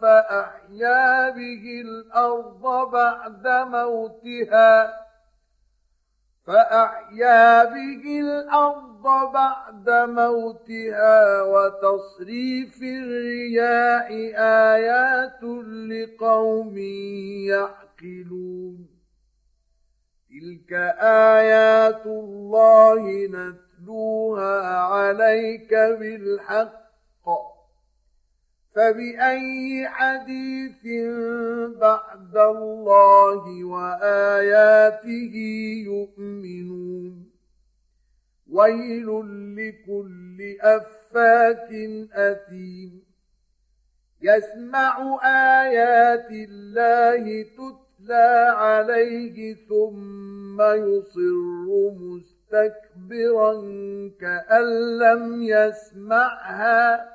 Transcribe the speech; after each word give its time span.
فأحيا 0.00 1.30
به 1.30 1.82
الأرض 1.84 2.90
بعد 2.90 3.46
موتها. 3.46 5.04
فأحيا 6.46 7.64
به 7.64 8.20
الأرض 8.20 9.32
بعد 9.32 9.90
موتها 9.90 11.42
وتصريف 11.42 12.82
الرياح 12.82 14.06
آيات 14.72 15.42
لقوم 15.90 16.78
يعقلون. 17.48 18.88
تلك 20.30 20.72
آيات 21.02 22.06
الله 22.06 23.26
نتلوها 23.26 24.78
عليك 24.78 25.74
بالحق. 25.74 27.53
فبأي 28.74 29.88
حديث 29.88 30.82
بعد 31.80 32.36
الله 32.36 33.64
وآياته 33.64 35.34
يؤمنون؟ 35.86 37.30
ويل 38.50 39.06
لكل 39.56 40.56
أفاك 40.60 41.68
أثيم. 42.12 43.02
يسمع 44.22 45.18
آيات 45.62 46.30
الله 46.30 47.42
تتلى 47.42 48.54
عليه 48.56 49.54
ثم 49.68 50.62
يصر 50.62 51.90
مستكبرا 52.00 53.52
كأن 54.20 54.98
لم 54.98 55.42
يسمعها. 55.42 57.14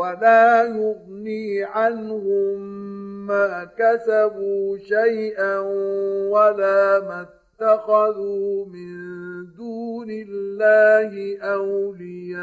ولا 0.00 0.64
يغني 0.64 1.64
عنهم 1.64 2.60
ما 3.26 3.64
كسبوا 3.64 4.78
شيئا 4.78 5.58
ولا 6.28 7.00
ما 7.00 7.26
اتخذوا 7.28 8.66
من 8.66 8.96
دون 9.56 10.10
الله 10.10 11.38
اولياء 11.42 12.40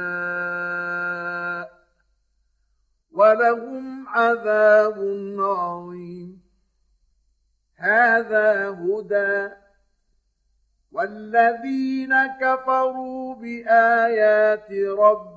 ولهم 3.14 4.08
عذاب 4.08 4.98
عظيم 5.40 6.42
هذا 7.78 8.70
هدى 8.70 9.50
والذين 10.92 12.14
كفروا 12.42 13.36
بايات 13.36 14.72
ربهم 14.72 15.37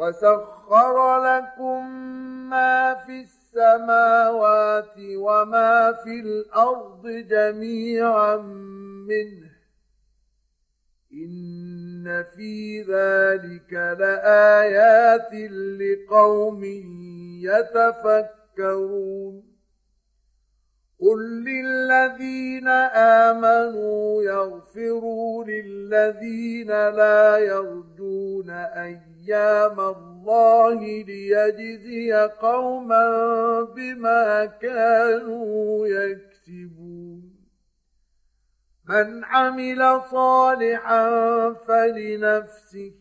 وسخر 0.00 1.24
لكم 1.24 1.90
ما 2.50 2.94
في 2.94 3.20
السماوات 3.20 4.94
وما 4.98 5.92
في 5.92 6.20
الأرض 6.20 7.08
جميعا 7.08 8.36
منه 9.06 9.50
إن 11.12 12.24
في 12.36 12.82
ذلك 12.82 13.72
لآيات 13.72 15.34
لقوم 15.80 16.64
يتفكرون 17.44 19.42
قل 21.00 21.44
للذين 21.44 22.68
آمنوا 23.28 24.22
يغفروا 24.22 25.44
للذين 25.44 26.68
لا 26.68 27.38
يرجون 27.38 28.50
أيام 29.28 29.80
الله 29.80 30.80
ليجزي 31.04 32.12
قوما 32.12 33.06
بما 33.62 34.44
كانوا 34.44 35.86
يكسبون. 35.86 37.36
من 38.88 39.24
عمل 39.24 40.02
صالحا 40.10 41.52
فلنفسه 41.52 42.92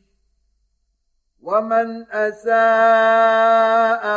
ومن 1.42 2.06
أساء 2.12 2.62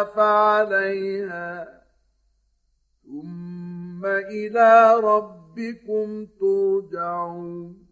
فعليها. 0.05 1.83
ثم 3.05 4.07
إلى 4.07 4.95
ربكم 4.95 6.27
ترجعون. 6.41 7.92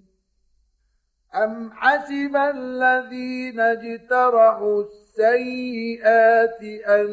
أم 1.35 1.71
حسب 1.71 2.35
الذين 2.35 3.59
اجترحوا 3.59 4.83
السيئات 4.83 6.63
أن 6.87 7.07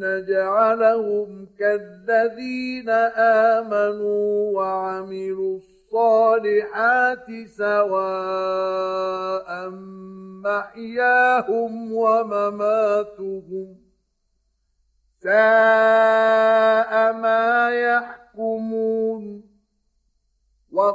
نجعلهم 0.00 1.48
كالذين 1.58 2.88
آمنوا 3.50 4.56
وعملوا 4.56 5.56
الصالحات 5.56 7.26
سواء 7.56 8.88
محياهم 10.44 11.92
ومماتهم 11.92 13.76
ساء 15.22 16.07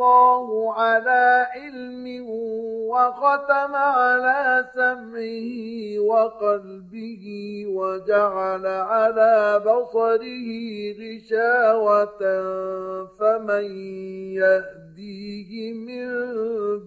الله 0.00 0.72
على 0.72 1.46
علم 1.54 2.24
وختم 2.88 3.74
على 3.74 4.64
سمعه 4.74 5.52
وقلبه 5.98 7.24
وجعل 7.68 8.66
على 8.66 9.60
بصره 9.66 10.48
غشاوة 11.00 12.20
فمن 13.18 13.64
يهديه 14.40 15.72
من 15.72 16.08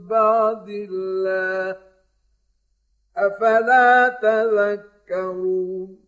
بعد 0.08 0.70
الله 0.70 1.76
أفلا 3.18 4.10
تذكرون 4.10 6.00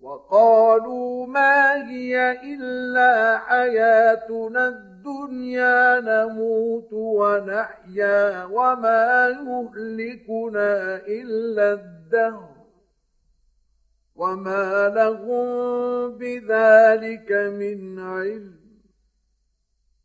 وقالوا 0.00 1.26
ما 1.26 1.90
هي 1.90 2.32
إلا 2.54 3.38
حياتنا 3.38 4.68
الدنيا 4.68 4.89
نموت 6.00 6.92
ونحيا 6.92 8.44
وما 8.44 9.28
يهلكنا 9.28 10.96
إلا 10.96 11.72
الدهر 11.72 12.50
وما 14.16 14.88
لهم 14.88 15.46
بذلك 16.18 17.32
من 17.32 17.98
علم 17.98 18.60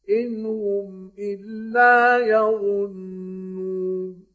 إن 0.09 0.45
هم 0.45 1.11
إلا 1.19 2.17
يظنون. 2.17 4.25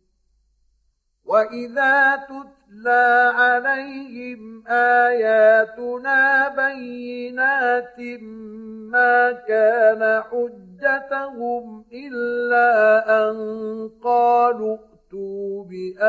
وإذا 1.24 2.16
تتلى 2.16 2.59
تتلى 2.70 3.32
عليهم 3.34 4.62
آياتنا 4.68 6.48
بينات 6.48 8.00
ما 8.90 9.32
كان 9.32 10.22
حجتهم 10.22 11.84
إلا 11.92 12.70
أن 13.30 13.36
قالوا 14.02 14.76
ائتوا 14.76 15.64
بآبائنا 15.64 16.08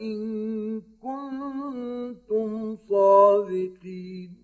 إن 0.00 0.82
كنتم 1.02 2.76
صادقين. 2.88 4.43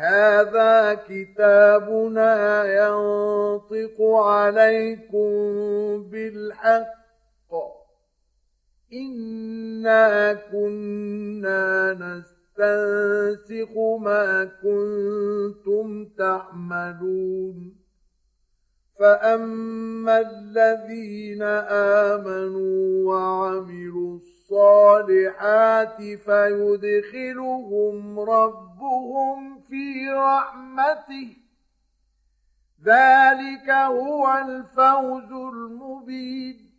هذا 0.00 0.94
كتابنا 0.94 2.64
ينطق 2.64 4.02
عليكم 4.02 5.30
بالحق. 6.10 7.52
إنا 8.92 10.32
كنا 10.32 11.92
نستنسخ 11.92 13.72
ما 14.00 14.44
كنتم 14.44 16.04
تعملون. 16.18 17.76
فأما 18.98 20.20
الذين 20.20 21.42
آمنوا 22.12 23.08
وعملوا 23.08 24.16
الصالحات 24.16 24.39
فيدخلهم 26.16 28.20
ربهم 28.20 29.60
في 29.60 30.10
رحمته. 30.10 31.36
ذلك 32.84 33.70
هو 33.70 34.38
الفوز 34.38 35.32
المبين. 35.32 36.70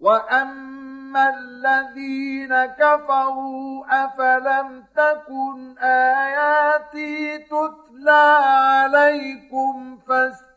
وأما 0.00 0.80
أما 1.10 1.28
الذين 1.28 2.66
كفروا 2.66 3.84
أفلم 4.04 4.84
تكن 4.96 5.78
آياتي 5.78 7.38
تتلى 7.38 8.38
عليكم 8.44 9.98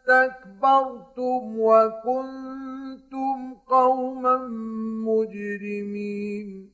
فاستكبرتم 0.08 1.60
وكنتم 1.60 3.54
قوما 3.68 4.48
مجرمين. 5.08 6.70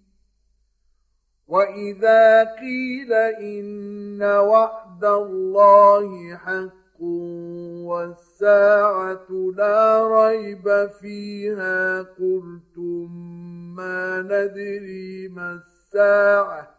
وإذا 1.48 2.43
قيل 2.43 3.13
إن 3.13 4.21
وعد 4.21 5.05
الله 5.05 6.36
حق 6.36 7.01
والساعة 7.86 9.27
لا 9.57 10.07
ريب 10.07 10.89
فيها 11.01 12.01
قلتم 12.01 13.12
ما 13.75 14.21
ندري 14.21 15.27
ما 15.27 15.53
الساعة. 15.53 16.78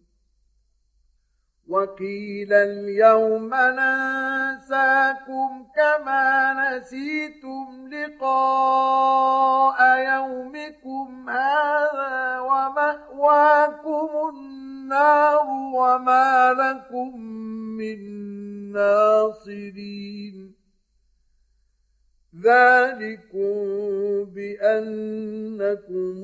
وقيل 1.71 2.53
اليوم 2.53 3.49
ننساكم 3.55 5.49
كما 5.75 6.53
نسيتم 6.53 7.89
لقاء 7.93 9.79
يومكم 9.99 11.29
هذا 11.29 12.39
ومأواكم 12.39 14.09
النار 14.29 15.45
وما 15.75 16.53
لكم 16.53 17.19
من 17.77 17.99
ناصرين 18.71 20.55
ذلكم 22.43 23.53
بأنكم 24.35 26.23